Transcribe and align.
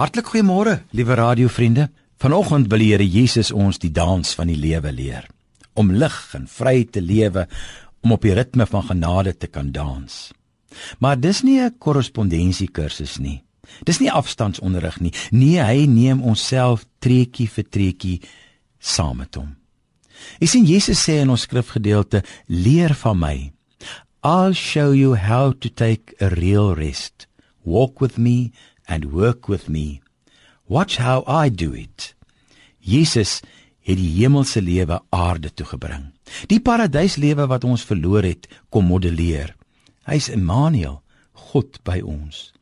Hartlik 0.00 0.30
goeiemôre, 0.32 0.78
liewe 0.96 1.14
radiovriende. 1.14 1.90
Vanoggend 2.16 2.70
wil 2.72 2.80
die 2.80 2.86
Here 2.94 3.04
Jesus 3.04 3.50
ons 3.52 3.76
die 3.82 3.90
dans 3.92 4.30
van 4.32 4.48
die 4.48 4.56
lewe 4.56 4.88
leer. 4.96 5.26
Om 5.76 5.90
lig 5.92 6.16
en 6.38 6.46
vry 6.48 6.86
te 6.88 7.02
lewe, 7.04 7.44
om 8.00 8.14
op 8.16 8.24
die 8.24 8.32
ritme 8.32 8.64
van 8.64 8.86
genade 8.88 9.34
te 9.36 9.50
kan 9.52 9.68
dans. 9.76 10.32
Maar 11.04 11.20
dis 11.20 11.42
nie 11.42 11.60
'n 11.60 11.76
korrespondensiekursus 11.78 13.18
nie. 13.18 13.42
Dis 13.84 14.00
nie 14.00 14.10
afstandsonderrig 14.10 15.00
nie. 15.00 15.12
Nee, 15.30 15.60
hy 15.60 15.84
neem 15.84 16.22
onsself 16.22 16.86
treetjie 16.98 17.48
vir 17.48 17.64
treetjie 17.64 18.20
saam 18.78 19.16
met 19.18 19.34
hom. 19.34 19.56
Ek 20.40 20.48
sien 20.48 20.64
Jesus 20.64 21.08
sê 21.08 21.20
in 21.20 21.30
ons 21.30 21.42
skrifgedeelte: 21.42 22.22
"Leer 22.46 22.94
van 22.94 23.18
my. 23.18 23.52
I'll 24.24 24.54
show 24.54 24.94
you 24.94 25.16
how 25.16 25.52
to 25.52 25.68
take 25.68 26.14
a 26.20 26.28
real 26.28 26.74
rest. 26.74 27.26
Walk 27.64 28.00
with 28.00 28.16
me 28.16 28.52
and 28.86 29.12
work 29.12 29.48
with 29.48 29.68
me. 29.68 30.00
Watch 30.68 30.96
how 30.96 31.24
I 31.26 31.50
do 31.50 31.72
it. 31.72 32.14
Jesus 32.80 33.40
het 33.80 33.98
die 33.98 34.12
hemelse 34.20 34.60
lewe 34.62 35.00
aarde 35.10 35.50
toe 35.54 35.66
gebring. 35.66 36.10
Die 36.46 36.60
paradyslewe 36.60 37.46
wat 37.50 37.64
ons 37.64 37.84
verloor 37.84 38.24
het, 38.24 38.46
kom 38.70 38.86
modelleer. 38.86 39.54
Hy's 40.06 40.28
Immanuel, 40.30 41.00
God 41.50 41.80
by 41.84 42.00
ons. 42.06 42.52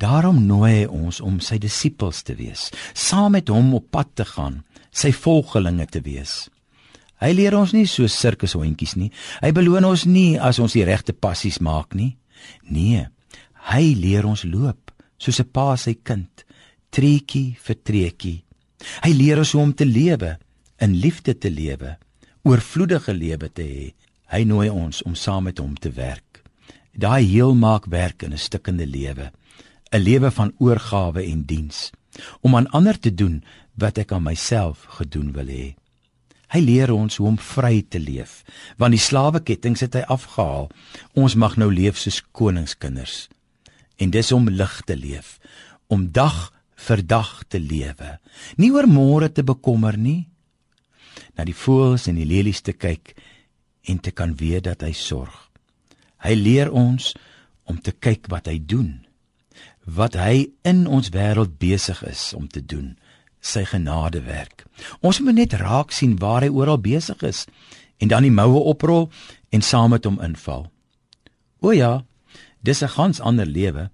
Daarom 0.00 0.42
nooi 0.46 0.82
hy 0.82 0.86
ons 0.90 1.20
om 1.24 1.38
sy 1.40 1.58
disippels 1.62 2.22
te 2.26 2.34
wees, 2.38 2.70
saam 2.94 3.36
met 3.36 3.52
hom 3.52 3.74
op 3.78 3.90
pad 3.94 4.12
te 4.18 4.26
gaan, 4.28 4.62
sy 4.92 5.12
volgelinge 5.14 5.86
te 5.92 6.02
wees. 6.04 6.48
Hy 7.22 7.30
leer 7.38 7.54
ons 7.54 7.72
nie 7.72 7.86
so 7.86 8.08
sirkushondjies 8.10 8.96
nie. 8.98 9.12
Hy 9.40 9.52
beloon 9.54 9.86
ons 9.86 10.04
nie 10.10 10.40
as 10.42 10.58
ons 10.58 10.74
die 10.74 10.84
regte 10.84 11.14
passies 11.14 11.60
maak 11.62 11.94
nie. 11.94 12.16
Nee, 12.66 13.06
hy 13.70 13.84
leer 13.94 14.26
ons 14.26 14.42
loop 14.44 14.91
soos 15.22 15.40
'n 15.40 15.50
pa 15.54 15.76
sy 15.76 15.94
kind, 16.08 16.44
treetjie 16.90 17.56
vir 17.64 17.76
treetjie. 17.88 18.38
Hy 19.04 19.12
leer 19.14 19.38
ons 19.38 19.52
hoe 19.52 19.62
om 19.62 19.74
te 19.74 19.86
lewe, 19.86 20.38
in 20.84 20.98
liefde 20.98 21.34
te 21.38 21.50
lewe, 21.50 21.96
oorvloedige 22.42 23.14
lewe 23.14 23.48
te 23.48 23.62
hê. 23.62 23.86
Hy 24.34 24.42
nooi 24.44 24.68
ons 24.68 25.02
om 25.06 25.14
saam 25.14 25.44
met 25.44 25.58
hom 25.58 25.74
te 25.74 25.90
werk. 25.90 26.42
Daai 26.92 27.24
heel 27.24 27.54
maak 27.54 27.86
werk 27.86 28.22
in 28.22 28.32
'n 28.32 28.38
stikkende 28.38 28.86
lewe, 28.86 29.30
'n 29.92 30.02
lewe 30.02 30.30
van 30.30 30.52
oorgawe 30.58 31.22
en 31.22 31.44
diens, 31.44 31.90
om 32.40 32.56
aan 32.56 32.70
ander 32.70 32.98
te 32.98 33.14
doen 33.14 33.44
wat 33.74 33.98
ek 33.98 34.12
aan 34.12 34.22
myself 34.22 34.84
gedoen 34.98 35.32
wil 35.32 35.46
hê. 35.46 35.74
Hy 36.52 36.60
leer 36.60 36.92
ons 36.92 37.16
hoe 37.16 37.28
om 37.28 37.38
vry 37.38 37.84
te 37.88 37.98
leef, 37.98 38.44
want 38.76 38.92
die 38.92 39.00
slaweketting 39.00 39.78
het 39.80 39.94
hy 39.94 40.00
afgehaal. 40.00 40.68
Ons 41.14 41.34
mag 41.34 41.56
nou 41.56 41.72
leef 41.72 41.96
soos 41.96 42.22
koningskinders 42.32 43.28
en 43.96 44.10
dis 44.10 44.32
om 44.32 44.48
lig 44.48 44.80
te 44.86 44.96
leef, 44.96 45.38
om 45.86 46.08
dag 46.12 46.50
vir 46.82 47.02
dag 47.06 47.30
te 47.48 47.60
lewe, 47.60 48.16
nie 48.56 48.72
oor 48.74 48.88
môre 48.90 49.28
te 49.30 49.44
bekommer 49.46 49.96
nie, 49.96 50.28
na 51.36 51.46
die 51.48 51.56
voëls 51.56 52.08
en 52.10 52.18
die 52.18 52.28
lelies 52.28 52.62
te 52.64 52.74
kyk 52.74 53.14
en 53.88 53.98
te 53.98 54.12
kan 54.14 54.34
weet 54.38 54.66
dat 54.68 54.82
hy 54.84 54.92
sorg. 54.96 55.34
Hy 56.22 56.34
leer 56.38 56.70
ons 56.70 57.12
om 57.66 57.78
te 57.78 57.92
kyk 57.92 58.28
wat 58.30 58.50
hy 58.50 58.58
doen, 58.58 59.02
wat 59.84 60.16
hy 60.18 60.52
in 60.66 60.84
ons 60.86 61.10
wêreld 61.14 61.58
besig 61.58 62.02
is 62.06 62.30
om 62.36 62.46
te 62.48 62.62
doen, 62.62 62.94
sy 63.42 63.64
genadewerk. 63.66 64.64
Ons 65.02 65.20
moet 65.20 65.34
net 65.34 65.56
raak 65.58 65.90
sien 65.94 66.14
waar 66.20 66.46
hy 66.46 66.50
oral 66.50 66.78
besig 66.78 67.22
is 67.26 67.46
en 68.02 68.10
dan 68.10 68.26
die 68.26 68.34
moue 68.34 68.62
oprol 68.70 69.08
en 69.50 69.62
saam 69.62 69.90
met 69.94 70.06
hom 70.06 70.20
inval. 70.22 70.68
O 71.62 71.74
ja, 71.74 72.02
Dis 72.60 72.82
'n 72.82 72.88
gans 72.88 73.20
ander 73.20 73.46
lewe. 73.46 73.90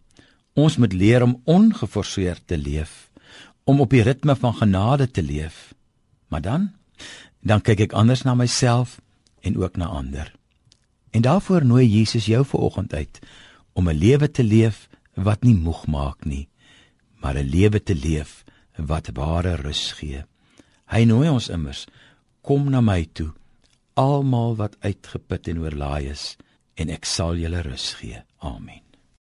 Ons 0.54 0.76
moet 0.76 0.92
leer 0.92 1.22
om 1.22 1.40
ongeforseerd 1.44 2.42
te 2.46 2.58
leef, 2.58 3.10
om 3.64 3.80
op 3.80 3.90
die 3.90 4.02
ritme 4.02 4.36
van 4.36 4.54
genade 4.54 5.10
te 5.10 5.22
leef. 5.22 5.74
Maar 6.28 6.40
dan 6.40 6.72
dan 7.40 7.60
kyk 7.60 7.80
ek 7.80 7.92
anders 7.92 8.22
na 8.22 8.34
myself 8.34 9.00
en 9.40 9.56
ook 9.56 9.76
na 9.76 9.86
ander. 9.86 10.32
En 11.10 11.22
daarvoor 11.22 11.64
nooi 11.64 11.86
Jesus 11.86 12.26
jou 12.26 12.44
vanoggend 12.44 12.94
uit 12.94 13.18
om 13.72 13.88
'n 13.88 13.98
lewe 13.98 14.30
te 14.30 14.44
leef 14.44 14.88
wat 15.14 15.42
nie 15.42 15.54
moeg 15.54 15.86
maak 15.86 16.24
nie, 16.24 16.48
maar 17.20 17.36
'n 17.36 17.48
lewe 17.48 17.82
te 17.82 17.94
leef 17.94 18.44
wat 18.76 19.10
ware 19.14 19.54
rus 19.54 19.92
gee. 19.92 20.24
Hy 20.86 21.04
nooi 21.04 21.28
ons 21.28 21.48
immers, 21.48 21.86
kom 22.40 22.70
na 22.70 22.80
my 22.80 23.08
toe, 23.12 23.32
almal 23.94 24.56
wat 24.56 24.76
uitgeput 24.80 25.48
en 25.48 25.58
oorlaai 25.58 26.08
is 26.10 26.36
en 26.78 26.92
ek 26.94 27.06
sal 27.06 27.38
julle 27.40 27.62
rus 27.66 27.92
gee. 28.00 28.22
Amen. 28.46 28.87